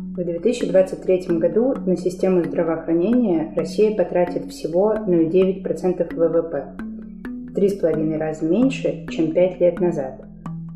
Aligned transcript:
В 0.00 0.24
2023 0.24 1.38
году 1.38 1.74
на 1.86 1.96
систему 1.96 2.42
здравоохранения 2.42 3.52
Россия 3.54 3.94
потратит 3.94 4.46
всего 4.46 4.94
0,9% 4.94 6.14
ВВП, 6.14 6.74
в 7.50 7.54
три 7.54 7.68
с 7.68 7.74
половиной 7.74 8.16
раза 8.16 8.44
меньше, 8.46 9.06
чем 9.10 9.32
пять 9.32 9.60
лет 9.60 9.78
назад. 9.78 10.24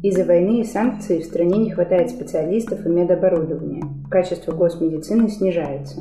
Из-за 0.02 0.24
войны 0.24 0.60
и 0.60 0.64
санкций 0.64 1.20
в 1.20 1.24
стране 1.24 1.56
не 1.56 1.70
хватает 1.70 2.10
специалистов 2.10 2.84
и 2.84 2.88
медоборудования, 2.90 3.82
качество 4.10 4.52
госмедицины 4.52 5.30
снижается. 5.30 6.00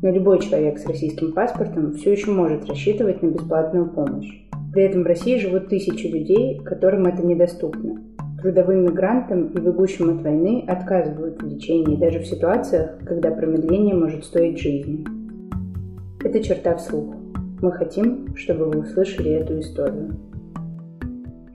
Но 0.00 0.10
любой 0.10 0.38
человек 0.38 0.78
с 0.78 0.86
российским 0.86 1.32
паспортом 1.32 1.94
все 1.94 2.12
еще 2.12 2.30
может 2.30 2.66
рассчитывать 2.66 3.22
на 3.22 3.28
бесплатную 3.28 3.90
помощь. 3.90 4.30
При 4.72 4.84
этом 4.84 5.02
в 5.02 5.06
России 5.06 5.36
живут 5.36 5.68
тысячи 5.68 6.06
людей, 6.06 6.60
которым 6.60 7.06
это 7.06 7.26
недоступно. 7.26 8.00
Трудовым 8.42 8.86
мигрантам 8.86 9.52
и 9.52 9.60
бегущим 9.60 10.10
от 10.10 10.22
войны 10.24 10.64
отказывают 10.66 11.40
в 11.40 11.46
лечении 11.46 11.94
даже 11.94 12.18
в 12.18 12.26
ситуациях, 12.26 12.98
когда 13.06 13.30
промедление 13.30 13.94
может 13.94 14.24
стоить 14.24 14.58
жизни. 14.58 15.06
Это 16.24 16.42
черта 16.42 16.74
вслух. 16.74 17.14
Мы 17.60 17.70
хотим, 17.70 18.34
чтобы 18.34 18.64
вы 18.64 18.80
услышали 18.80 19.30
эту 19.30 19.60
историю. 19.60 20.16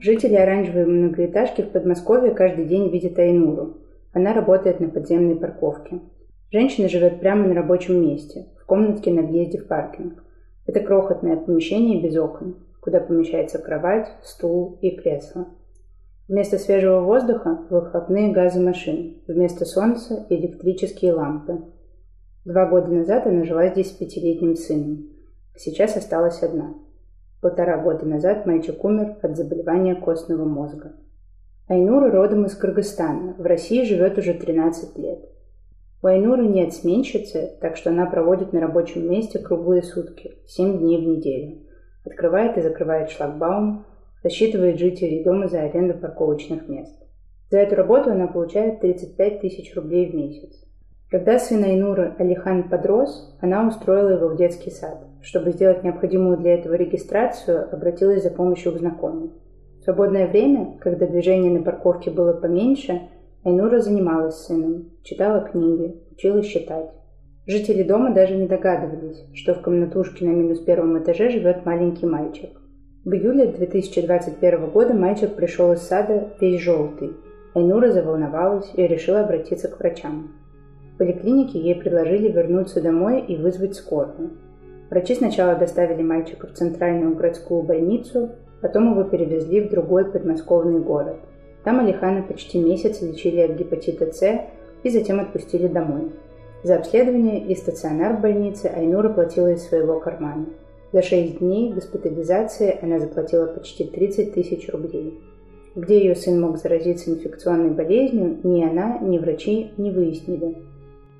Жители 0.00 0.34
оранжевой 0.36 0.86
многоэтажки 0.86 1.60
в 1.60 1.72
Подмосковье 1.72 2.30
каждый 2.30 2.64
день 2.64 2.88
видят 2.88 3.18
Айнуру. 3.18 3.76
Она 4.14 4.32
работает 4.32 4.80
на 4.80 4.88
подземной 4.88 5.36
парковке. 5.36 6.00
Женщина 6.50 6.88
живет 6.88 7.20
прямо 7.20 7.46
на 7.46 7.54
рабочем 7.54 8.00
месте, 8.00 8.46
в 8.58 8.64
комнатке 8.64 9.12
на 9.12 9.20
въезде 9.20 9.58
в 9.58 9.66
паркинг. 9.66 10.24
Это 10.66 10.80
крохотное 10.80 11.36
помещение 11.36 12.02
без 12.02 12.16
окон, 12.16 12.56
куда 12.80 12.98
помещается 12.98 13.58
кровать, 13.58 14.10
стул 14.22 14.78
и 14.80 14.96
кресло. 14.96 15.48
Вместо 16.28 16.58
свежего 16.58 17.00
воздуха– 17.00 17.64
выхлопные 17.70 18.32
газы 18.32 18.60
машин, 18.60 19.22
вместо 19.26 19.64
солнца– 19.64 20.26
электрические 20.28 21.14
лампы. 21.14 21.62
Два 22.44 22.66
года 22.66 22.88
назад 22.88 23.26
она 23.26 23.44
жила 23.44 23.66
здесь 23.68 23.88
с 23.88 23.92
пятилетним 23.92 24.54
сыном. 24.54 25.08
Сейчас 25.56 25.96
осталась 25.96 26.42
одна. 26.42 26.74
Полтора 27.40 27.78
года 27.78 28.04
назад 28.04 28.44
мальчик 28.44 28.84
умер 28.84 29.16
от 29.22 29.38
заболевания 29.38 29.94
костного 29.94 30.44
мозга. 30.44 30.92
Айнура 31.66 32.10
родом 32.10 32.44
из 32.44 32.54
Кыргызстана, 32.54 33.34
в 33.38 33.46
России 33.46 33.84
живет 33.84 34.18
уже 34.18 34.34
13 34.34 34.98
лет. 34.98 35.20
У 36.02 36.08
Айнуры 36.08 36.46
нет 36.46 36.74
сменщицы, 36.74 37.56
так 37.58 37.78
что 37.78 37.88
она 37.88 38.04
проводит 38.04 38.52
на 38.52 38.60
рабочем 38.60 39.10
месте 39.10 39.38
круглые 39.38 39.82
сутки, 39.82 40.36
7 40.46 40.78
дней 40.78 40.98
в 40.98 41.08
неделю. 41.08 41.62
Открывает 42.04 42.58
и 42.58 42.60
закрывает 42.60 43.10
шлагбаум, 43.10 43.86
рассчитывает 44.28 44.78
жителей 44.78 45.24
дома 45.24 45.48
за 45.48 45.62
аренду 45.62 45.94
парковочных 45.94 46.68
мест. 46.68 46.94
За 47.50 47.60
эту 47.60 47.76
работу 47.76 48.10
она 48.10 48.26
получает 48.26 48.80
35 48.80 49.40
тысяч 49.40 49.74
рублей 49.74 50.10
в 50.10 50.14
месяц. 50.14 50.66
Когда 51.10 51.38
сын 51.38 51.64
Айнуры 51.64 52.14
Алихан 52.18 52.68
подрос, 52.68 53.34
она 53.40 53.66
устроила 53.66 54.10
его 54.10 54.28
в 54.28 54.36
детский 54.36 54.70
сад. 54.70 54.98
Чтобы 55.22 55.52
сделать 55.52 55.82
необходимую 55.82 56.36
для 56.36 56.56
этого 56.56 56.74
регистрацию, 56.74 57.72
обратилась 57.72 58.22
за 58.22 58.30
помощью 58.30 58.72
к 58.72 58.76
знакомым. 58.76 59.32
В 59.80 59.84
свободное 59.84 60.28
время, 60.28 60.76
когда 60.78 61.06
движение 61.06 61.50
на 61.50 61.64
парковке 61.64 62.10
было 62.10 62.34
поменьше, 62.34 63.00
Айнура 63.44 63.80
занималась 63.80 64.44
сыном, 64.44 64.90
читала 65.04 65.40
книги, 65.40 65.96
училась 66.12 66.44
считать. 66.44 66.90
Жители 67.46 67.82
дома 67.82 68.12
даже 68.12 68.36
не 68.36 68.46
догадывались, 68.46 69.24
что 69.32 69.54
в 69.54 69.62
комнатушке 69.62 70.26
на 70.26 70.32
минус 70.32 70.58
первом 70.58 71.02
этаже 71.02 71.30
живет 71.30 71.64
маленький 71.64 72.04
мальчик. 72.04 72.50
В 73.08 73.14
июле 73.14 73.46
2021 73.46 74.66
года 74.66 74.92
мальчик 74.92 75.34
пришел 75.34 75.72
из 75.72 75.80
сада 75.80 76.28
весь 76.38 76.60
желтый. 76.60 77.16
Айнура 77.54 77.90
заволновалась 77.90 78.70
и 78.74 78.86
решила 78.86 79.20
обратиться 79.20 79.68
к 79.68 79.78
врачам. 79.78 80.32
В 80.92 80.98
поликлинике 80.98 81.58
ей 81.58 81.74
предложили 81.74 82.30
вернуться 82.30 82.82
домой 82.82 83.22
и 83.22 83.36
вызвать 83.36 83.76
скорую. 83.76 84.32
Врачи 84.90 85.14
сначала 85.14 85.54
доставили 85.54 86.02
мальчика 86.02 86.48
в 86.48 86.52
центральную 86.52 87.14
городскую 87.14 87.62
больницу, 87.62 88.32
потом 88.60 88.90
его 88.92 89.04
перевезли 89.04 89.62
в 89.62 89.70
другой 89.70 90.04
подмосковный 90.04 90.80
город. 90.80 91.16
Там 91.64 91.80
Алихана 91.80 92.20
почти 92.20 92.62
месяц 92.62 93.00
лечили 93.00 93.40
от 93.40 93.52
гепатита 93.52 94.12
С 94.12 94.38
и 94.82 94.90
затем 94.90 95.18
отпустили 95.18 95.66
домой. 95.66 96.12
За 96.62 96.76
обследование 96.76 97.42
и 97.42 97.54
стационар 97.54 98.18
в 98.18 98.20
больнице 98.20 98.66
Айнура 98.66 99.08
платила 99.08 99.50
из 99.50 99.66
своего 99.66 99.98
кармана– 99.98 100.44
за 100.90 101.02
шесть 101.02 101.38
дней 101.40 101.72
госпитализации 101.72 102.78
она 102.80 102.98
заплатила 102.98 103.46
почти 103.46 103.84
30 103.84 104.32
тысяч 104.32 104.68
рублей. 104.70 105.20
Где 105.74 105.98
ее 105.98 106.14
сын 106.14 106.40
мог 106.40 106.56
заразиться 106.56 107.10
инфекционной 107.10 107.70
болезнью, 107.70 108.40
ни 108.42 108.64
она, 108.64 108.98
ни 108.98 109.18
врачи 109.18 109.72
не 109.76 109.90
выяснили. 109.90 110.56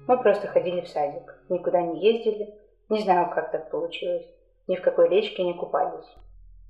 Мы 0.06 0.22
просто 0.22 0.46
ходили 0.46 0.80
в 0.80 0.88
садик, 0.88 1.38
никуда 1.50 1.82
не 1.82 2.00
ездили, 2.00 2.54
не 2.88 3.02
знаю, 3.02 3.30
как 3.34 3.52
так 3.52 3.70
получилось, 3.70 4.26
ни 4.66 4.76
в 4.76 4.80
какой 4.80 5.10
речке 5.10 5.44
не 5.44 5.52
купались. 5.52 6.06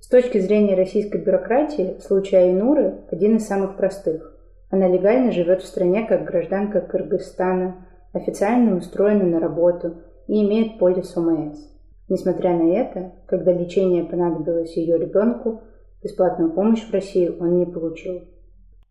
С 0.01 0.09
точки 0.09 0.37
зрения 0.37 0.75
российской 0.75 1.21
бюрократии, 1.21 1.97
случай 2.01 2.35
Айнуры 2.35 3.05
один 3.11 3.37
из 3.37 3.47
самых 3.47 3.77
простых. 3.77 4.35
Она 4.69 4.87
легально 4.87 5.31
живет 5.31 5.61
в 5.61 5.67
стране 5.67 6.05
как 6.05 6.25
гражданка 6.25 6.81
Кыргызстана, 6.81 7.87
официально 8.11 8.75
устроена 8.75 9.25
на 9.25 9.39
работу 9.39 10.01
и 10.27 10.43
имеет 10.43 10.77
полис 10.79 11.15
ОМС. 11.15 11.78
Несмотря 12.09 12.53
на 12.53 12.73
это, 12.73 13.11
когда 13.27 13.53
лечение 13.53 14.03
понадобилось 14.03 14.75
ее 14.75 14.97
ребенку, 14.97 15.61
бесплатную 16.03 16.51
помощь 16.51 16.83
в 16.83 16.91
России 16.91 17.29
он 17.29 17.59
не 17.59 17.67
получил. 17.67 18.23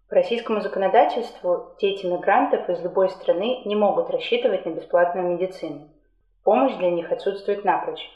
По 0.09 0.15
российскому 0.15 0.61
законодательству 0.61 1.75
дети 1.81 2.07
мигрантов 2.07 2.71
из 2.71 2.81
любой 2.81 3.11
страны 3.11 3.65
не 3.65 3.75
могут 3.75 4.11
рассчитывать 4.11 4.65
на 4.65 4.71
бесплатную 4.71 5.33
медицину. 5.33 5.89
Помощь 6.45 6.77
для 6.77 6.91
них 6.91 7.11
отсутствует 7.11 7.65
напрочь, 7.65 8.09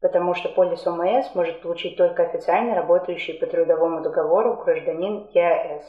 потому 0.00 0.34
что 0.34 0.50
полис 0.50 0.86
ОМС 0.86 1.34
может 1.34 1.62
получить 1.62 1.96
только 1.96 2.24
официально 2.24 2.74
работающий 2.74 3.34
по 3.34 3.46
трудовому 3.46 4.02
договору 4.02 4.62
гражданин 4.62 5.28
ЕАЭС. 5.32 5.82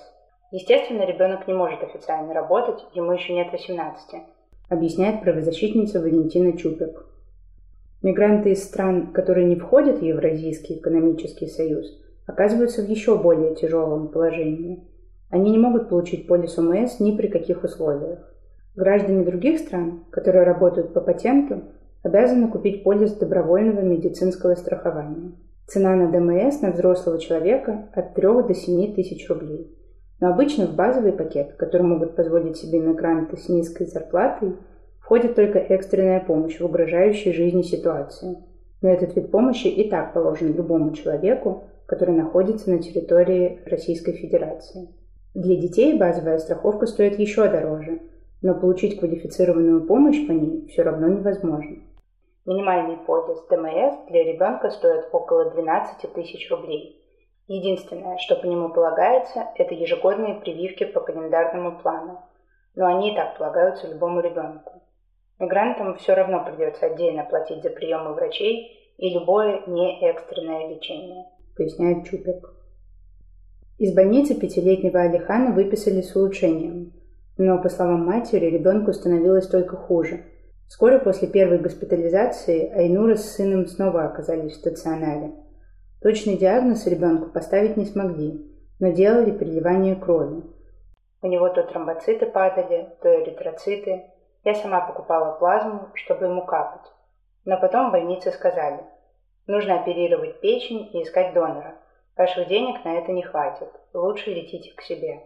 Естественно, 0.51 1.03
ребенок 1.05 1.47
не 1.47 1.53
может 1.53 1.83
официально 1.83 2.33
работать, 2.33 2.79
ему 2.93 3.11
еще 3.11 3.33
нет 3.33 3.51
18, 3.51 4.21
объясняет 4.69 5.21
правозащитница 5.21 5.99
Валентина 5.99 6.57
Чупик. 6.57 7.12
Мигранты 8.03 8.51
из 8.51 8.65
стран, 8.65 9.13
которые 9.13 9.47
не 9.47 9.55
входят 9.55 9.99
в 9.99 10.03
Евразийский 10.03 10.77
экономический 10.77 11.47
союз, 11.47 11.87
оказываются 12.27 12.81
в 12.83 12.89
еще 12.89 13.17
более 13.17 13.55
тяжелом 13.55 14.09
положении. 14.09 14.83
Они 15.29 15.51
не 15.51 15.57
могут 15.57 15.87
получить 15.87 16.27
полис 16.27 16.57
ОМС 16.57 16.99
ни 16.99 17.15
при 17.15 17.27
каких 17.27 17.63
условиях. 17.63 18.19
Граждане 18.75 19.23
других 19.23 19.57
стран, 19.57 20.03
которые 20.11 20.43
работают 20.43 20.93
по 20.93 20.99
патенту, 20.99 21.61
обязаны 22.03 22.49
купить 22.49 22.83
полис 22.83 23.13
добровольного 23.13 23.79
медицинского 23.79 24.55
страхования. 24.55 25.31
Цена 25.67 25.95
на 25.95 26.11
ДМС 26.11 26.59
на 26.59 26.71
взрослого 26.71 27.19
человека 27.19 27.87
от 27.93 28.15
3 28.15 28.27
до 28.45 28.53
7 28.53 28.95
тысяч 28.95 29.29
рублей. 29.29 29.73
Но 30.19 30.27
обычно 30.27 30.67
в 30.67 30.75
базовый 30.75 31.13
пакет, 31.13 31.53
который 31.53 31.83
могут 31.83 32.17
позволить 32.17 32.57
себе 32.57 32.79
мигранты 32.81 33.37
с 33.37 33.47
низкой 33.47 33.87
зарплатой– 33.87 34.57
входит 35.03 35.35
только 35.35 35.59
экстренная 35.59 36.21
помощь 36.21 36.59
в 36.59 36.65
угрожающей 36.65 37.33
жизни 37.33 37.61
ситуации. 37.61 38.37
Но 38.81 38.89
этот 38.89 39.15
вид 39.15 39.31
помощи 39.31 39.67
и 39.67 39.89
так 39.89 40.13
положен 40.13 40.53
любому 40.53 40.93
человеку, 40.93 41.65
который 41.85 42.15
находится 42.15 42.69
на 42.69 42.81
территории 42.81 43.59
Российской 43.65 44.13
Федерации. 44.13 44.89
Для 45.33 45.55
детей 45.55 45.97
базовая 45.97 46.37
страховка 46.37 46.85
стоит 46.85 47.19
еще 47.19 47.47
дороже, 47.49 48.01
но 48.41 48.55
получить 48.55 48.99
квалифицированную 48.99 49.85
помощь 49.85 50.25
по 50.27 50.31
ней 50.31 50.67
все 50.67 50.83
равно 50.83 51.07
невозможно. 51.07 51.77
Минимальный 52.45 52.97
полис 52.97 53.39
ДМС 53.49 54.09
для 54.09 54.23
ребенка 54.23 54.69
стоит 54.69 55.07
около 55.11 55.51
12 55.51 56.13
тысяч 56.13 56.49
рублей. 56.51 57.01
Единственное, 57.47 58.17
что 58.17 58.35
по 58.35 58.45
нему 58.45 58.69
полагается, 58.69 59.47
это 59.55 59.73
ежегодные 59.73 60.35
прививки 60.35 60.85
по 60.85 61.01
календарному 61.01 61.79
плану, 61.81 62.21
но 62.75 62.85
они 62.85 63.11
и 63.11 63.15
так 63.15 63.37
полагаются 63.37 63.87
любому 63.87 64.21
ребенку. 64.21 64.82
Мигрантам 65.39 65.95
все 65.97 66.13
равно 66.13 66.45
придется 66.45 66.85
отдельно 66.85 67.23
платить 67.23 67.63
за 67.63 67.69
приемы 67.69 68.13
врачей 68.13 68.93
и 68.97 69.09
любое 69.09 69.61
неэкстренное 69.67 70.69
лечение, 70.69 71.25
поясняет 71.57 72.05
Чупик. 72.05 72.53
Из 73.79 73.93
больницы 73.93 74.39
пятилетнего 74.39 75.01
Алихана 75.01 75.51
выписали 75.51 76.01
с 76.01 76.15
улучшением, 76.15 76.93
но, 77.37 77.61
по 77.61 77.69
словам 77.69 78.05
матери, 78.05 78.45
ребенку 78.45 78.93
становилось 78.93 79.47
только 79.47 79.75
хуже. 79.75 80.25
Вскоре 80.67 80.99
после 80.99 81.27
первой 81.27 81.57
госпитализации 81.57 82.69
Айнура 82.69 83.15
с 83.15 83.33
сыном 83.33 83.65
снова 83.65 84.05
оказались 84.05 84.53
в 84.53 84.57
стационаре. 84.57 85.33
Точный 86.01 86.37
диагноз 86.37 86.85
ребенку 86.85 87.31
поставить 87.31 87.77
не 87.77 87.85
смогли, 87.85 88.45
но 88.79 88.91
делали 88.91 89.31
переливание 89.31 89.95
крови. 89.95 90.43
У 91.21 91.27
него 91.27 91.49
то 91.49 91.63
тромбоциты 91.63 92.25
падали, 92.25 92.89
то 93.01 93.09
эритроциты, 93.09 94.03
я 94.43 94.55
сама 94.55 94.81
покупала 94.81 95.37
плазму, 95.37 95.89
чтобы 95.93 96.25
ему 96.25 96.45
капать. 96.45 96.91
Но 97.45 97.59
потом 97.59 97.89
в 97.89 97.91
больнице 97.91 98.31
сказали, 98.31 98.79
нужно 99.47 99.79
оперировать 99.79 100.39
печень 100.39 100.89
и 100.93 101.03
искать 101.03 101.33
донора. 101.33 101.75
Ваших 102.17 102.47
денег 102.47 102.83
на 102.85 102.95
это 102.97 103.11
не 103.11 103.23
хватит, 103.23 103.69
лучше 103.93 104.31
летите 104.31 104.73
к 104.75 104.81
себе. 104.81 105.21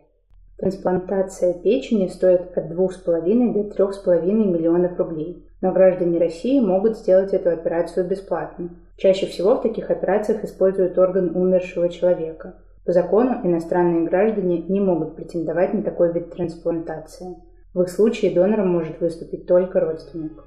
Трансплантация 0.58 1.54
печени 1.54 2.08
стоит 2.08 2.58
от 2.58 2.72
2,5 2.72 3.54
до 3.54 3.84
3,5 3.84 4.22
миллионов 4.25 4.98
рублей, 4.98 5.46
но 5.62 5.72
граждане 5.72 6.18
России 6.18 6.60
могут 6.60 6.98
сделать 6.98 7.34
эту 7.34 7.50
операцию 7.50 8.08
бесплатно. 8.08 8.69
Чаще 8.98 9.28
всего 9.28 9.56
в 9.56 9.62
таких 9.62 9.92
операциях 9.92 10.44
используют 10.44 10.98
орган 10.98 11.36
умершего 11.36 11.90
человека. 11.90 12.56
По 12.86 12.92
закону 12.92 13.42
иностранные 13.44 14.06
граждане 14.08 14.60
не 14.60 14.80
могут 14.80 15.16
претендовать 15.16 15.74
на 15.74 15.84
такой 15.84 16.12
вид 16.14 16.34
трансплантации. 16.34 17.36
В 17.78 17.84
их 17.84 17.90
случае 17.90 18.34
донором 18.34 18.70
может 18.70 19.00
выступить 19.00 19.46
только 19.46 19.80
родственник. 19.80 20.44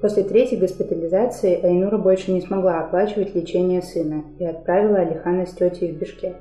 После 0.00 0.24
третьей 0.24 0.58
госпитализации 0.58 1.64
Айнура 1.64 1.96
больше 1.96 2.32
не 2.32 2.40
смогла 2.40 2.80
оплачивать 2.80 3.36
лечение 3.36 3.82
сына 3.82 4.24
и 4.40 4.44
отправила 4.44 4.98
Алихана 4.98 5.46
с 5.46 5.52
тетей 5.52 5.92
в 5.92 5.96
Бишкек. 5.96 6.34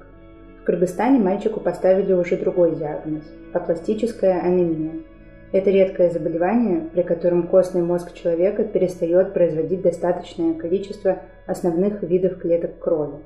В 0.60 0.63
Кыргызстане 0.63 1.19
мальчику 1.19 1.60
поставили 1.60 2.12
уже 2.12 2.38
другой 2.38 2.75
диагноз– 2.75 3.24
апластическая 3.54 4.42
анемия. 4.42 4.94
Это 5.51 5.69
редкое 5.69 6.10
заболевание, 6.10 6.89
при 6.92 7.04
котором 7.04 7.48
костный 7.48 7.83
мозг 7.83 8.12
человека 8.16 8.63
перестает 8.63 9.31
производить 9.31 9.83
достаточное 9.83 10.56
количество 10.56 11.19
основных 11.45 12.01
видов 12.01 12.39
клеток 12.39 12.80
крови. 12.80 13.19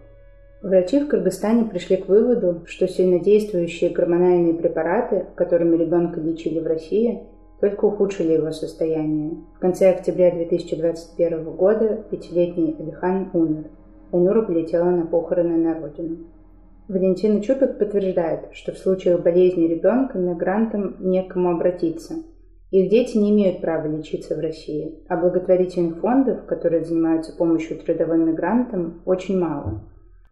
Врачи 0.62 1.00
в 1.00 1.08
Кыргызстане 1.08 1.66
пришли 1.66 1.96
к 1.96 2.10
выводу, 2.10 2.64
что 2.66 2.86
сильнодействующие 2.86 3.92
гормональные 3.92 4.54
препараты, 4.54 5.28
которыми 5.36 5.78
ребенка 5.78 6.20
лечили 6.20 6.60
в 6.60 6.68
России, 6.68 7.24
только 7.62 7.86
ухудшили 7.86 8.34
его 8.34 8.52
состояние. 8.52 9.38
В 9.56 9.60
конце 9.60 9.90
октября 9.90 10.32
2021 10.32 11.44
года 11.56 12.04
пятилетний 12.12 12.76
Алихан 12.78 13.30
умер. 13.34 13.70
Айнура 14.12 14.42
полетела 14.42 14.90
на 14.90 15.06
похороны 15.06 15.56
на 15.56 15.80
родину. 15.80 16.28
Валентина 16.90 17.42
Чупик 17.42 17.78
подтверждает, 17.78 18.50
что 18.52 18.74
в 18.74 18.78
случаях 18.80 19.22
болезни 19.22 19.66
ребенка 19.66 20.18
мигрантам 20.18 20.98
не 21.00 21.24
к 21.24 21.34
кому 21.34 21.52
обратиться. 21.52 22.16
Их 22.72 22.90
дети 22.90 23.18
не 23.18 23.32
имеют 23.32 23.62
права 23.62 23.88
лечиться 23.88 24.36
в 24.36 24.40
России, 24.40 25.04
а 25.08 25.16
благотворительных 25.16 26.00
фондов, 26.00 26.46
которые 26.46 26.84
занимаются 26.84 27.36
помощью 27.36 27.78
трудовым 27.78 28.28
мигрантам, 28.28 29.02
очень 29.06 29.40
мало. 29.40 29.84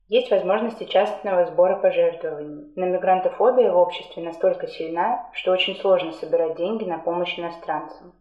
Есть 0.07 0.31
возможности 0.31 0.85
частного 0.85 1.45
сбора 1.45 1.77
пожертвований, 1.77 2.71
но 2.75 2.85
мигрантофобия 2.85 3.71
в 3.71 3.77
обществе 3.77 4.23
настолько 4.23 4.67
сильна, 4.67 5.29
что 5.33 5.51
очень 5.51 5.75
сложно 5.75 6.13
собирать 6.13 6.57
деньги 6.57 6.85
на 6.85 6.97
помощь 6.97 7.37
иностранцам. 7.37 8.13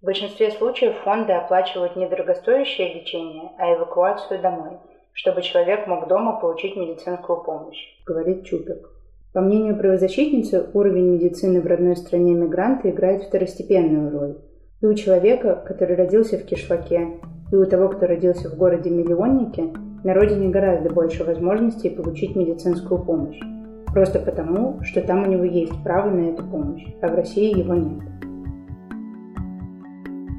В 0.00 0.06
большинстве 0.06 0.50
случаев 0.50 0.96
фонды 1.04 1.32
оплачивают 1.32 1.96
не 1.96 2.08
дорогостоящее 2.08 2.94
лечение, 2.94 3.52
а 3.58 3.74
эвакуацию 3.74 4.40
домой– 4.40 4.78
чтобы 5.16 5.40
человек 5.40 5.86
мог 5.86 6.08
дома 6.08 6.38
получить 6.38 6.76
медицинскую 6.76 7.42
помощь, 7.42 7.78
говорит 8.04 8.44
Чупик. 8.44 8.90
По 9.32 9.40
мнению 9.40 9.76
правозащитницы, 9.76 10.68
уровень 10.74 11.14
медицины 11.14 11.62
в 11.62 11.66
родной 11.66 11.96
стране 11.96 12.34
мигранта 12.34 12.90
играет 12.90 13.24
второстепенную 13.24 14.10
роль. 14.10 14.36
И 14.82 14.86
у 14.86 14.92
человека, 14.92 15.64
который 15.66 15.96
родился 15.96 16.36
в 16.36 16.44
кишлаке, 16.44 17.18
и 17.50 17.56
у 17.56 17.64
того, 17.64 17.88
кто 17.88 18.06
родился 18.06 18.50
в 18.50 18.58
городе-миллионнике, 18.58 19.72
на 20.04 20.14
родине 20.14 20.48
гораздо 20.48 20.90
больше 20.90 21.24
возможностей 21.24 21.90
получить 21.90 22.36
медицинскую 22.36 23.04
помощь. 23.04 23.40
Просто 23.92 24.18
потому, 24.18 24.82
что 24.82 25.00
там 25.00 25.22
у 25.22 25.26
него 25.26 25.44
есть 25.44 25.72
право 25.82 26.10
на 26.10 26.30
эту 26.30 26.44
помощь, 26.44 26.84
а 27.00 27.08
в 27.08 27.14
России 27.14 27.58
его 27.58 27.74
нет. 27.74 28.02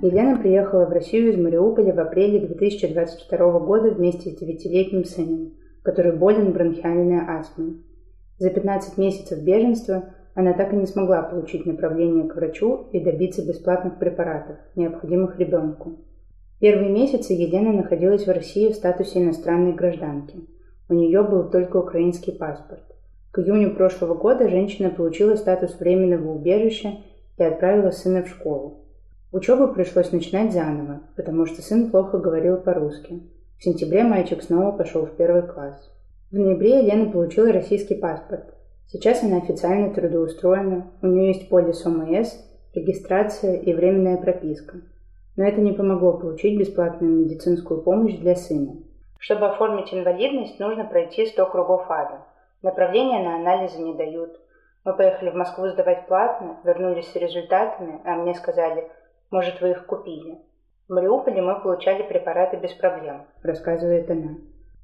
Елена 0.04 0.38
приехала 0.38 0.86
в 0.86 0.92
Россию 0.92 1.32
из 1.32 1.38
Мариуполя 1.38 1.92
в 1.92 2.00
апреле 2.00 2.46
2022 2.46 3.60
года 3.60 3.90
вместе 3.90 4.30
с 4.30 4.36
девятилетним 4.36 5.06
сыном, 5.06 5.54
который 5.82 6.16
болен 6.16 6.52
бронхиальной 6.52 7.22
астмой. 7.28 7.82
За 8.38 8.52
15 8.52 9.00
месяцев 9.00 9.42
беженства 9.42 10.10
она 10.36 10.54
так 10.54 10.72
и 10.72 10.76
не 10.76 10.86
смогла 10.86 11.24
получить 11.24 11.66
направление 11.66 12.30
к 12.30 12.36
врачу 12.36 12.90
и 12.92 13.00
добиться 13.00 13.44
бесплатных 13.44 13.98
препаратов, 13.98 14.58
необходимых 14.76 15.40
ребенку. 15.40 15.98
Первые 16.60 16.90
месяцы 16.90 17.34
Елена 17.34 17.72
находилась 17.72 18.26
в 18.26 18.32
России 18.32 18.72
в 18.72 18.76
статусе 18.76 19.20
иностранной 19.22 19.74
гражданки. 19.74 20.40
У 20.90 20.96
нее 20.96 21.22
был 21.22 21.52
только 21.52 21.78
украинский 21.78 22.34
паспорт. 22.34 22.82
К 23.30 23.40
июню 23.40 23.76
прошлого 23.76 24.16
года 24.16 24.50
женщина 24.50 24.90
получила 24.90 25.36
статус 25.36 25.80
временного 25.80 26.32
убежища 26.32 26.94
и 27.38 27.44
отправила 27.44 27.92
сына 27.92 28.24
в 28.24 28.30
школу. 28.30 28.86
Учебу 29.32 29.68
пришлось 29.68 30.12
начинать 30.12 30.52
заново, 30.52 31.02
потому 31.16 31.46
что 31.46 31.62
сын 31.62 31.92
плохо 31.92 32.18
говорил 32.18 32.58
по-русски. 32.58 33.22
В 33.60 33.64
сентябре 33.64 34.04
мальчик 34.04 34.42
снова 34.42 34.72
пошел 34.72 35.06
в 35.06 35.16
первый 35.16 35.44
класс. 35.44 35.92
В 36.32 36.36
ноябре 36.40 36.80
Елена 36.80 37.12
получила 37.12 37.52
российский 37.52 37.96
паспорт. 37.96 38.56
Сейчас 38.88 39.22
она 39.22 39.38
официально 39.38 39.94
трудоустроена, 39.94 40.88
у 41.04 41.08
нее 41.08 41.28
есть 41.34 41.50
полис 41.50 41.86
ОМС, 41.86 42.34
регистрация 42.74 43.58
и 43.58 43.74
временная 43.74 44.18
прописка. 44.18 44.78
Но 45.38 45.46
это 45.46 45.62
не 45.62 45.72
помогло 45.72 46.18
получить 46.18 46.60
бесплатную 46.60 47.14
медицинскую 47.14 47.82
помощь 47.82 48.16
для 48.16 48.36
сына. 48.36 48.76
Чтобы 49.20 49.48
оформить 49.48 49.94
инвалидность, 49.94 50.60
нужно 50.60 50.84
пройти 50.84 51.26
100 51.26 51.46
кругов 51.46 51.90
ада. 51.90 52.26
Направления 52.62 53.20
на 53.24 53.36
анализы 53.36 53.80
не 53.80 53.94
дают. 53.94 54.40
Мы 54.84 54.94
поехали 54.94 55.30
в 55.30 55.36
Москву 55.36 55.68
сдавать 55.68 56.08
платно, 56.08 56.58
вернулись 56.64 57.08
с 57.08 57.16
результатами, 57.16 58.02
а 58.04 58.16
мне 58.16 58.34
сказали, 58.34 58.90
может, 59.32 59.62
вы 59.62 59.72
их 59.72 59.86
купили? 59.86 60.40
В 60.88 60.94
Мариуполе 60.94 61.42
мы 61.42 61.60
получали 61.60 62.04
препараты 62.04 62.58
без 62.58 62.72
проблем, 62.72 63.26
рассказывает 63.44 64.10
она. 64.10 64.38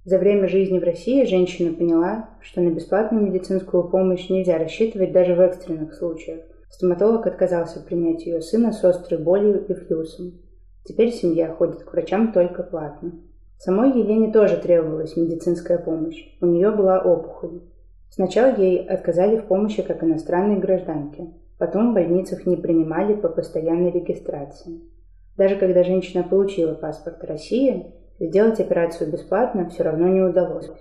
За 0.05 0.17
время 0.17 0.50
жизни 0.50 0.79
в 0.79 0.83
России 0.83 1.23
женщина 1.23 1.73
поняла, 1.73 2.29
что 2.41 2.59
на 2.59 2.69
бесплатную 2.69 3.25
медицинскую 3.25 3.89
помощь 3.89 4.29
нельзя 4.29 4.57
рассчитывать 4.57 5.13
даже 5.13 5.33
в 5.33 5.39
экстренных 5.39 5.94
случаях. 5.94 6.41
Стоматолог 6.74 7.28
отказался 7.28 7.80
принять 7.81 8.25
ее 8.25 8.42
сына 8.42 8.72
с 8.72 8.84
острой 8.84 9.20
болью 9.20 9.64
и 9.68 9.75
флюсом. 9.75 10.40
Теперь 10.84 11.12
семья 11.12 11.54
ходит 11.54 11.84
к 11.84 11.94
врачам 11.94 12.34
только 12.34 12.64
платно. 12.64 13.12
Самой 13.60 13.92
Елене 13.92 14.34
тоже 14.34 14.58
требовалась 14.58 15.16
медицинская 15.16 15.78
помощь. 15.78 16.36
У 16.42 16.48
нее 16.48 16.72
была 16.72 17.00
опухоль. 17.00 17.62
Сначала 18.10 18.56
ей 18.56 18.84
отказали 18.84 19.38
в 19.38 19.46
помощи 19.46 19.84
как 19.84 20.04
иностранной 20.04 20.58
гражданке. 20.58 21.28
Потом 21.60 21.92
в 21.92 21.94
больницах 21.94 22.48
не 22.48 22.58
принимали 22.58 23.14
по 23.14 23.30
постоянной 23.30 23.92
регистрации. 23.92 24.81
Даже 25.38 25.58
когда 25.58 25.84
женщина 25.84 26.24
получила 26.24 26.74
паспорт 26.74 27.24
России, 27.24 27.94
сделать 28.20 28.60
операцию 28.60 29.12
бесплатно 29.12 29.70
все 29.70 29.84
равно 29.84 30.08
не 30.08 30.22
удалось. 30.22 30.72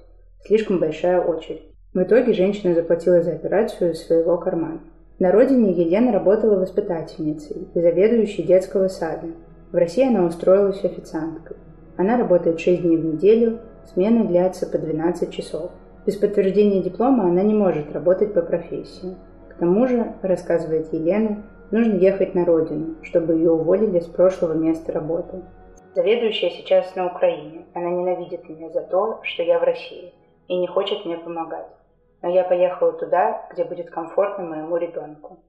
Слишком 0.47 0.81
большая 0.81 1.21
очередь. 1.21 1.69
В 1.93 2.03
итоге 2.03 2.33
женщина 2.33 2.75
заплатила 2.75 3.23
за 3.23 3.33
операцию 3.33 3.93
из 3.93 4.07
своего 4.07 4.39
кармана. 4.39 4.81
На 5.23 5.31
родине 5.31 5.71
Елена 5.71 6.11
работала 6.11 6.59
воспитательницей 6.59 7.69
и 7.73 7.81
заведующей 7.81 8.43
детского 8.43 8.89
сада. 8.89 9.29
В 9.71 9.77
России 9.77 10.05
она 10.05 10.27
устроилась 10.27 10.85
официанткой. 10.85 11.59
Она 11.97 12.19
работает 12.19 12.59
6 12.59 12.83
дней 12.83 12.97
в 12.97 13.05
неделю, 13.05 13.61
смены 13.85 14.25
длятся 14.27 14.67
по 14.67 14.79
12 14.79 15.31
часов. 15.31 15.71
Без 16.05 16.17
подтверждения 16.17 16.83
диплома 16.83 17.27
она 17.27 17.45
не 17.45 17.55
может 17.55 17.93
работать 17.93 18.35
по 18.35 18.43
профессии. 18.43 19.15
К 19.49 19.55
тому 19.61 19.87
же, 19.87 20.13
рассказывает 20.23 20.93
Елена, 20.93 21.45
нужно 21.71 21.93
ехать 21.99 22.35
на 22.35 22.45
родину, 22.45 22.97
чтобы 23.03 23.35
ее 23.35 23.53
уволили 23.53 24.01
с 24.01 24.07
прошлого 24.07 24.55
места 24.55 24.91
работы. 24.91 25.41
Заведующая 25.95 26.51
сейчас 26.51 26.97
на 26.97 27.07
Украине. 27.07 27.65
Она 27.75 27.91
ненавидит 27.91 28.49
меня 28.49 28.71
за 28.71 28.81
то, 28.81 29.21
что 29.23 29.45
я 29.45 29.61
в 29.61 29.63
России, 29.63 30.13
и 30.49 30.57
не 30.57 30.67
хочет 30.67 31.05
мне 31.05 31.17
помогать. 31.17 31.69
Но 32.23 32.31
я 32.31 32.45
поехала 32.45 32.93
туда, 32.93 33.49
где 33.53 33.65
будет 33.65 33.91
комфортно 33.91 34.45
моему 34.45 34.77
ребенку. 34.77 35.43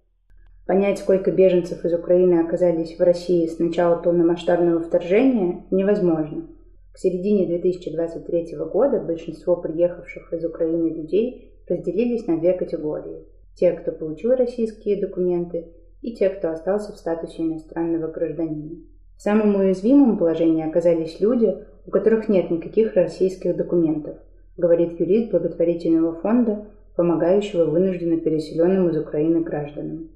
Понять, 0.65 0.99
сколько 0.99 1.31
беженцев 1.31 1.83
из 1.85 1.93
Украины 1.93 2.39
оказались 2.39 2.97
в 2.97 3.01
России 3.01 3.47
с 3.47 3.59
начала 3.59 3.97
полномасштабного 3.97 4.81
вторжения, 4.81 5.65
невозможно. 5.71 6.47
К 6.93 6.97
середине 6.97 7.45
2023 7.45 8.55
года 8.71 8.99
большинство 8.99 9.55
приехавших 9.55 10.33
из 10.33 10.45
Украины 10.45 10.89
людей 10.89 11.53
разделились 11.67 12.27
на 12.27 12.39
две 12.39 12.53
категории 12.53 13.25
те, 13.55 13.71
кто 13.73 13.91
получил 13.91 14.31
российские 14.31 14.99
документы, 14.99 15.67
и 16.01 16.13
те, 16.13 16.29
кто 16.29 16.51
остался 16.51 16.91
в 16.91 16.97
статусе 16.97 17.43
иностранного 17.43 18.11
гражданина. 18.11 18.75
В 19.15 19.21
самом 19.21 19.55
уязвимом 19.55 20.17
положении 20.17 20.67
оказались 20.67 21.19
люди, 21.21 21.65
у 21.85 21.91
которых 21.91 22.27
нет 22.27 22.51
никаких 22.51 22.95
российских 22.95 23.55
документов, 23.55 24.17
говорит 24.57 24.99
юрист 24.99 25.31
благотворительного 25.31 26.15
фонда, 26.15 26.65
помогающего 26.95 27.65
вынужденно 27.65 28.19
переселенным 28.19 28.89
из 28.89 28.97
Украины 28.97 29.41
гражданам. 29.41 30.09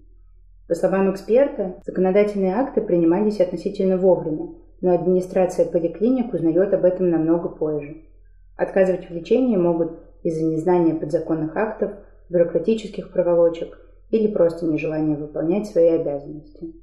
По 0.68 0.76
словам 0.76 1.12
эксперта, 1.12 1.82
законодательные 1.86 2.56
акты 2.56 2.82
принимались 2.82 3.40
относительно 3.40 3.98
вовремя, 3.98 4.50
но 4.82 4.94
администрация 4.94 5.66
поликлиник 5.66 6.34
узнает 6.34 6.74
об 6.74 6.86
этом 6.86 7.10
намного 7.10 7.50
позже. 7.50 8.04
Отказывать 8.58 9.10
в 9.10 9.14
лечении 9.14 9.56
могут 9.56 10.00
из-за 10.24 10.44
незнания 10.44 10.94
подзаконных 10.94 11.56
актов, 11.56 11.92
бюрократических 12.30 13.12
проволочек 13.12 13.80
или 14.12 14.28
просто 14.28 14.66
нежелания 14.66 15.16
выполнять 15.16 15.68
свои 15.68 15.90
обязанности. 15.90 16.74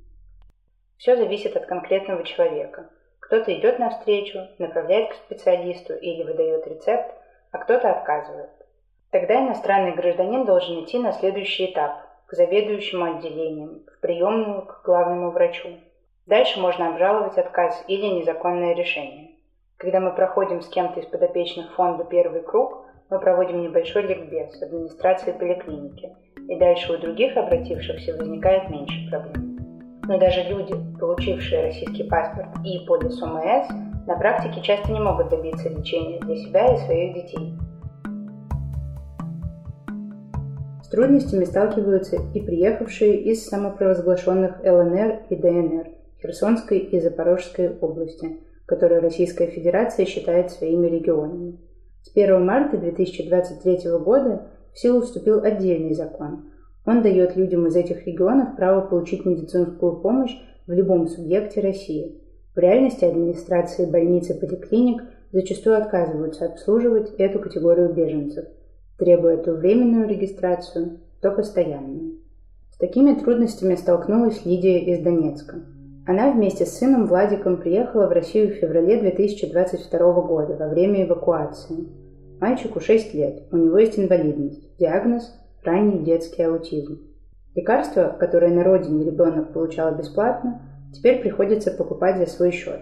Все 0.97 1.17
зависит 1.17 1.57
от 1.57 1.67
конкретного 1.67 2.25
человека. 2.25 2.89
Кто-то 3.21 3.53
идет 3.53 3.79
навстречу, 3.79 4.39
направляет 4.59 5.11
к 5.11 5.17
специалисту 5.17 5.95
или 5.95 6.23
выдает 6.23 6.67
рецепт, 6.67 7.15
а 7.55 7.59
кто-то 7.59 7.89
отказывает. 7.89 8.51
Тогда 9.11 9.41
иностранный 9.41 9.95
гражданин 9.95 10.45
должен 10.45 10.83
идти 10.83 10.99
на 10.99 11.13
следующий 11.13 11.67
этап 11.67 12.03
к 12.27 12.35
заведующему 12.35 13.05
отделением, 13.05 13.85
в 13.97 14.01
приемную 14.01 14.63
к 14.63 14.83
главному 14.85 15.31
врачу. 15.31 15.69
Дальше 16.27 16.61
можно 16.61 16.89
обжаловать 16.89 17.39
отказ 17.39 17.85
или 17.87 18.07
незаконное 18.07 18.75
решение. 18.75 19.37
Когда 19.77 20.01
мы 20.01 20.13
проходим 20.17 20.63
с 20.63 20.69
кем-то 20.69 20.99
из 20.99 21.07
подопечных 21.07 21.73
фонда 21.75 22.03
первый 22.03 22.43
круг, 22.43 22.87
мы 23.09 23.21
проводим 23.21 23.63
небольшой 23.63 24.03
ликбез 24.03 24.61
администрации 24.61 25.31
поликлиники, 25.31 26.13
и 26.49 26.57
дальше 26.57 26.93
у 26.93 26.99
других 26.99 27.37
обратившихся 27.37 28.17
возникает 28.17 28.69
меньше 28.69 29.09
проблем. 29.09 30.01
Но 30.09 30.19
даже 30.19 30.43
люди, 30.43 30.75
получившие 30.99 31.67
российский 31.67 32.03
паспорт 32.03 32.49
и 32.65 32.85
полис 32.85 33.23
ОМС, 33.23 33.69
на 34.07 34.17
практике 34.17 34.61
часто 34.63 34.93
не 34.93 35.01
могут 35.01 35.31
добиться 35.31 35.69
лечения 35.69 36.21
для 36.21 36.37
себя 36.37 36.75
и 36.75 36.79
своих 36.79 37.15
детей. 37.15 37.55
С 40.83 40.89
трудностями 40.89 41.45
сталкиваются 41.45 42.17
и 42.35 42.41
приехавшие 42.41 43.17
из 43.17 43.47
самопровозглашенных 43.47 44.61
ЛНР 44.63 45.23
и 45.31 45.37
ДНР 45.37 45.89
Херсонской 46.21 46.79
и 46.79 47.01
Запорожской 47.01 47.77
области, 47.79 48.39
которые 48.67 49.01
Российская 49.01 49.47
Федерация 49.47 50.07
считает 50.07 50.51
своими 50.51 50.87
регионами. 50.87 51.59
С 52.03 52.11
1 52.15 52.45
марта 52.45 52.77
2023 52.77 53.91
года 53.99 54.47
в 54.73 54.79
силу 54.79 55.01
вступил 55.01 55.43
отдельный 55.43 55.95
закон. 55.95 56.51
Он 56.87 57.03
дает 57.03 57.35
людям 57.35 57.67
из 57.67 57.77
этих 57.77 58.07
регионов 58.07 58.57
право 58.57 58.83
получить 58.83 59.25
медицинскую 59.25 60.01
помощь 60.01 60.37
в 60.67 60.73
любом 60.73 61.09
субъекте 61.09 61.61
России. 61.61 62.21
В 62.55 62.59
реальности 62.59 63.05
администрации 63.05 63.85
больниц 63.85 64.31
и 64.31 64.35
поликлиник 64.35 65.03
зачастую 65.33 65.77
отказываются 65.77 66.47
обслуживать 66.47 67.13
эту 67.19 67.41
категорию 67.41 67.93
беженцев, 67.93 68.45
требуя 68.97 69.39
то 69.39 69.53
временную 69.55 70.09
регистрацию, 70.09 71.01
то 71.21 71.33
постоянную. 71.33 72.21
С 72.71 72.77
такими 72.77 73.15
трудностями 73.15 73.75
столкнулась 73.75 74.45
Лидия 74.45 74.79
из 74.79 75.01
Донецка. 75.01 75.63
Она 76.07 76.31
вместе 76.31 76.65
с 76.65 76.79
сыном 76.79 77.07
Владиком 77.07 77.57
приехала 77.57 78.07
в 78.07 78.13
Россию 78.13 78.51
в 78.51 78.59
феврале 78.59 79.01
2022 79.01 80.21
года 80.23 80.57
во 80.57 80.69
время 80.69 81.05
эвакуации. 81.05 81.89
Мальчику 82.41 82.79
6 82.79 83.15
лет, 83.15 83.45
у 83.51 83.57
него 83.57 83.79
есть 83.79 83.99
инвалидность, 83.99 84.77
диагноз– 84.79 85.35
ранний 85.65 86.05
детский 86.05 86.43
аутизм. 86.43 87.01
Лекарства, 87.55 88.15
которые 88.19 88.53
на 88.53 88.65
родине 88.65 89.05
ребенок 89.05 89.53
получал 89.53 89.95
бесплатно, 89.95 90.61
теперь 90.95 91.21
приходится 91.21 91.71
покупать 91.71 92.19
за 92.19 92.27
свой 92.27 92.53
счет. 92.53 92.81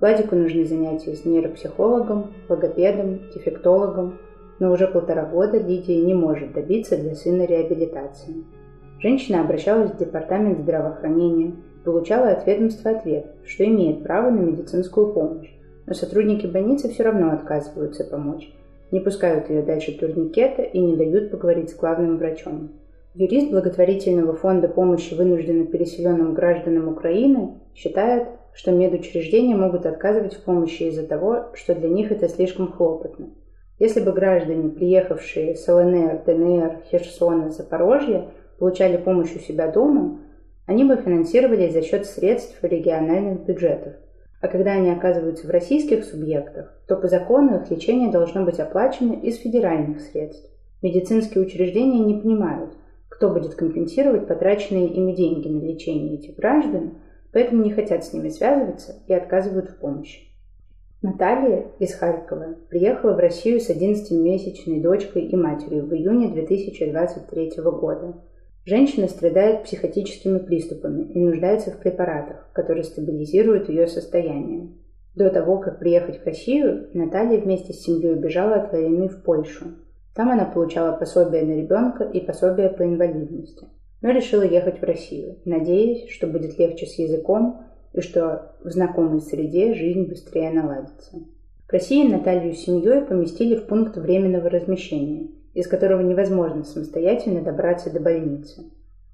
Владику 0.00 0.34
нужны 0.34 0.64
занятия 0.64 1.14
с 1.14 1.24
нейропсихологом, 1.24 2.32
логопедом, 2.48 3.20
дефектологом, 3.34 4.18
но 4.58 4.72
уже 4.72 4.88
полтора 4.88 5.24
года 5.24 5.58
Лидия 5.58 6.00
не 6.00 6.14
может 6.14 6.52
добиться 6.54 6.96
для 6.96 7.14
сына 7.14 7.44
реабилитации. 7.44 8.44
Женщина 9.00 9.42
обращалась 9.42 9.92
в 9.92 9.98
департамент 9.98 10.60
здравоохранения, 10.60 11.54
получала 11.84 12.30
от 12.30 12.46
ведомства 12.46 12.92
ответ, 12.92 13.26
что 13.44 13.64
имеет 13.64 14.02
право 14.02 14.30
на 14.30 14.40
медицинскую 14.40 15.12
помощь, 15.12 15.52
но 15.86 15.94
сотрудники 15.94 16.46
больницы 16.46 16.88
все 16.88 17.02
равно 17.02 17.32
отказываются 17.32 18.04
помочь, 18.04 18.52
не 18.90 19.00
пускают 19.00 19.50
ее 19.50 19.62
дальше 19.62 19.92
турникета 19.98 20.62
и 20.62 20.78
не 20.78 20.96
дают 20.96 21.30
поговорить 21.30 21.70
с 21.70 21.76
главным 21.76 22.18
врачом. 22.18 22.70
Юрист 23.14 23.50
благотворительного 23.50 24.34
фонда 24.34 24.68
помощи 24.68 25.12
вынужденно 25.12 25.66
переселенным 25.66 26.32
гражданам 26.32 26.88
Украины 26.88 27.60
считает, 27.74 28.26
что 28.54 28.70
медучреждения 28.70 29.54
могут 29.54 29.84
отказывать 29.84 30.34
в 30.34 30.42
помощи 30.42 30.84
из-за 30.84 31.06
того, 31.06 31.50
что 31.52 31.74
для 31.74 31.90
них 31.90 32.10
это 32.10 32.28
слишком 32.28 32.72
хлопотно. 32.72 33.28
Если 33.78 34.00
бы 34.00 34.12
граждане, 34.12 34.70
приехавшие 34.70 35.56
с 35.56 35.68
ЛНР, 35.68 36.22
ДНР, 36.24 36.84
Херсона, 36.90 37.50
Запорожья, 37.50 38.28
получали 38.58 38.96
помощь 38.96 39.34
у 39.36 39.40
себя 39.40 39.70
дома, 39.70 40.20
они 40.66 40.84
бы 40.84 40.96
финансировались 40.96 41.74
за 41.74 41.82
счет 41.82 42.06
средств 42.06 42.62
региональных 42.62 43.44
бюджетов. 43.44 43.94
А 44.40 44.48
когда 44.48 44.72
они 44.72 44.90
оказываются 44.90 45.46
в 45.46 45.50
российских 45.50 46.04
субъектах, 46.04 46.74
то 46.88 46.96
по 46.96 47.08
закону 47.08 47.56
их 47.56 47.70
лечение 47.70 48.10
должно 48.10 48.44
быть 48.44 48.58
оплачено 48.58 49.12
из 49.12 49.36
федеральных 49.36 50.00
средств. 50.00 50.48
Медицинские 50.80 51.44
учреждения 51.44 52.00
не 52.00 52.20
понимают, 52.20 52.72
кто 53.22 53.28
будет 53.28 53.54
компенсировать 53.54 54.26
потраченные 54.26 54.88
ими 54.88 55.12
деньги 55.12 55.46
на 55.46 55.64
лечение 55.64 56.16
этих 56.16 56.34
граждан, 56.34 56.94
поэтому 57.32 57.62
не 57.62 57.70
хотят 57.70 58.04
с 58.04 58.12
ними 58.12 58.30
связываться 58.30 58.96
и 59.06 59.14
отказывают 59.14 59.70
в 59.70 59.76
помощи. 59.76 60.22
Наталья 61.02 61.68
из 61.78 61.94
Харькова 61.94 62.56
приехала 62.68 63.12
в 63.14 63.20
Россию 63.20 63.60
с 63.60 63.70
11-месячной 63.70 64.80
дочкой 64.80 65.26
и 65.26 65.36
матерью 65.36 65.86
в 65.86 65.94
июне 65.94 66.32
2023 66.32 67.52
года. 67.62 68.14
Женщина 68.64 69.06
страдает 69.06 69.62
психотическими 69.62 70.38
приступами 70.38 71.04
и 71.04 71.20
нуждается 71.20 71.70
в 71.70 71.78
препаратах, 71.78 72.50
которые 72.52 72.82
стабилизируют 72.82 73.68
ее 73.68 73.86
состояние. 73.86 74.70
До 75.14 75.30
того, 75.30 75.58
как 75.58 75.78
приехать 75.78 76.20
в 76.20 76.26
Россию, 76.26 76.88
Наталья 76.92 77.40
вместе 77.40 77.72
с 77.72 77.82
семьей 77.82 78.16
бежала 78.16 78.56
от 78.56 78.72
войны 78.72 79.06
в 79.06 79.22
Польшу. 79.22 79.66
Там 80.14 80.30
она 80.30 80.44
получала 80.44 80.96
пособие 80.96 81.42
на 81.42 81.52
ребенка 81.52 82.04
и 82.04 82.20
пособие 82.20 82.68
по 82.68 82.82
инвалидности, 82.82 83.66
но 84.00 84.10
решила 84.10 84.42
ехать 84.42 84.80
в 84.80 84.84
Россию, 84.84 85.38
надеясь, 85.44 86.10
что 86.10 86.26
будет 86.26 86.58
легче 86.58 86.86
с 86.86 86.98
языком 86.98 87.64
и 87.92 88.00
что 88.00 88.56
в 88.62 88.70
знакомой 88.70 89.20
среде 89.20 89.74
жизнь 89.74 90.08
быстрее 90.08 90.50
наладится. 90.50 91.18
В 91.68 91.72
России 91.72 92.06
Наталью 92.06 92.54
с 92.54 92.58
семьей 92.58 93.02
поместили 93.02 93.56
в 93.56 93.66
пункт 93.66 93.96
временного 93.96 94.50
размещения– 94.50 95.28
из 95.54 95.68
которого 95.68 96.00
невозможно 96.00 96.64
самостоятельно 96.64 97.42
добраться 97.42 97.90
до 97.90 98.00
больницы. 98.00 98.70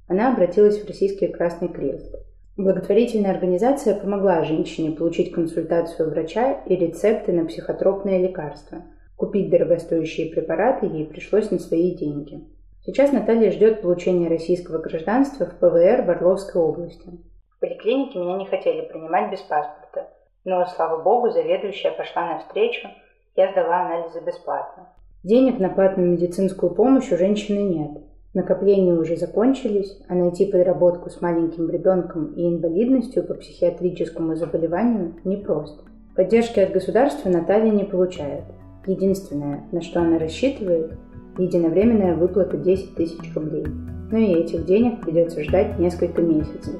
Она 0.07 0.33
обратилась 0.33 0.81
в 0.81 0.87
Российский 0.87 1.29
Красный 1.29 1.69
Крест. 1.69 2.15
Благотворительная 2.57 3.33
организация 3.33 3.95
помогла 3.95 4.45
женщине 4.45 4.93
получить 4.93 5.33
консультацию 5.33 6.11
врача 6.11 6.53
и 6.67 6.75
рецепты 6.75 7.33
на 7.33 7.45
психотропные 7.45 8.23
лекарства. 8.27 8.83
Купить 9.19 9.51
дорогостоящие 9.51 10.31
препараты 10.31 10.87
ей 10.87 11.05
пришлось 11.05 11.51
на 11.51 11.59
свои 11.59 11.93
деньги. 11.93 12.41
Сейчас 12.85 13.11
Наталья 13.11 13.51
ждет 13.51 13.83
получения 13.83 14.29
российского 14.29 14.79
гражданства 14.79 15.45
в 15.45 15.57
ПВР 15.57 16.03
в 16.07 16.11
Орловской 16.11 16.63
области. 16.63 17.11
В 17.51 17.59
поликлинике 17.59 18.21
меня 18.21 18.37
не 18.37 18.47
хотели 18.47 18.87
принимать 18.87 19.33
без 19.33 19.41
паспорта, 19.41 20.09
но, 20.45 20.65
слава 20.67 21.03
богу, 21.03 21.31
заведующая 21.31 21.91
пошла 21.91 22.35
навстречу, 22.35 22.87
я 23.35 23.51
сдала 23.51 23.87
анализы 23.87 24.21
бесплатно. 24.25 24.87
Денег 25.25 25.59
на 25.59 25.69
платную 25.69 26.13
медицинскую 26.13 26.73
помощь 26.73 27.11
у 27.11 27.17
женщины 27.17 27.59
нет. 27.59 28.01
Накопления 28.35 28.93
уже 28.93 29.17
закончились, 29.17 30.01
а 30.09 30.15
найти 30.15 30.47
подработку 30.47 31.11
с 31.11 31.21
маленьким 31.21 31.69
ребенком 31.69 32.35
и 32.35 32.49
инвалидностью 32.49 33.27
по 33.27 33.35
психиатрическому 33.35 34.37
заболеванию 34.37 35.17
непросто. 35.25 35.83
Поддержки 36.15 36.61
от 36.61 36.71
государства 36.71 37.29
Наталья 37.29 37.73
не 37.73 37.83
получает. 37.83 38.45
Единственное, 38.89 39.65
на 39.71 39.83
что 39.83 40.01
она 40.01 40.19
рассчитывает, 40.19 40.95
единовременная 41.37 42.15
выплата 42.15 42.57
10 42.57 42.95
тысяч 42.95 43.35
рублей. 43.35 43.67
Но 44.11 44.17
и 44.17 44.33
этих 44.33 44.65
денег 44.65 45.03
придется 45.03 45.45
ждать 45.45 45.79
несколько 45.79 46.23
месяцев. 46.23 46.75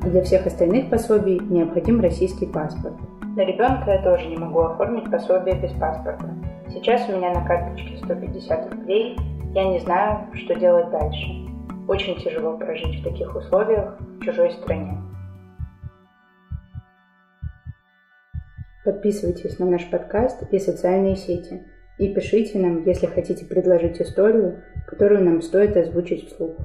А 0.00 0.08
для 0.08 0.22
всех 0.22 0.46
остальных 0.46 0.88
пособий 0.88 1.40
необходим 1.50 2.00
российский 2.00 2.46
паспорт. 2.46 2.94
На 3.34 3.44
ребенка 3.44 3.90
я 3.90 4.02
тоже 4.04 4.28
не 4.28 4.36
могу 4.36 4.60
оформить 4.60 5.10
пособие 5.10 5.60
без 5.60 5.72
паспорта. 5.72 6.32
Сейчас 6.72 7.08
у 7.08 7.16
меня 7.16 7.32
на 7.34 7.44
карточке 7.44 7.96
150 8.04 8.72
рублей. 8.74 9.16
Я 9.52 9.64
не 9.72 9.80
знаю, 9.80 10.28
что 10.34 10.54
делать 10.54 10.90
дальше. 10.92 11.26
Очень 11.88 12.20
тяжело 12.20 12.56
прожить 12.56 13.00
в 13.00 13.02
таких 13.02 13.34
условиях 13.34 13.98
в 14.20 14.24
чужой 14.24 14.52
стране. 14.52 14.96
Подписывайтесь 18.88 19.58
на 19.58 19.66
наш 19.66 19.90
подкаст 19.90 20.44
и 20.50 20.58
социальные 20.58 21.16
сети. 21.16 21.62
И 21.98 22.08
пишите 22.14 22.58
нам, 22.58 22.86
если 22.86 23.04
хотите 23.04 23.44
предложить 23.44 24.00
историю, 24.00 24.62
которую 24.86 25.22
нам 25.24 25.42
стоит 25.42 25.76
озвучить 25.76 26.26
вслух. 26.26 26.56